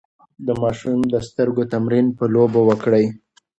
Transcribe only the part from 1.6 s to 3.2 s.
تمرين په لوبو وکړئ.